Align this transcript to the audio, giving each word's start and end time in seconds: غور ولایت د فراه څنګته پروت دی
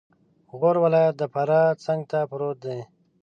غور 0.57 0.75
ولایت 0.85 1.15
د 1.17 1.23
فراه 1.33 1.69
څنګته 1.85 2.19
پروت 2.29 2.57
دی 2.65 2.79